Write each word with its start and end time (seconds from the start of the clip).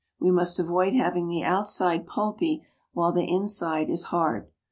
We 0.19 0.31
must 0.31 0.59
avoid 0.59 0.95
having 0.95 1.27
the 1.27 1.43
outside 1.43 2.07
pulpy 2.07 2.65
while 2.91 3.11
the 3.11 3.21
inside 3.31 3.87
is 3.91 4.05
hard. 4.05 4.49